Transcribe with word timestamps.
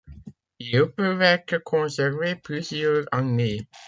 Ils 0.57 0.87
peuvent 0.87 1.21
être 1.21 1.59
conservés 1.59 2.35
plusieurs 2.35 3.05
années. 3.11 3.67